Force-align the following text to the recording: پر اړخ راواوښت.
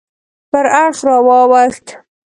پر 0.51 0.65
اړخ 0.83 0.97
راواوښت. 1.07 1.87